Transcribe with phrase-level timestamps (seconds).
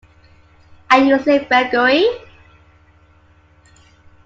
[0.89, 2.07] Are you asleep, Gregory?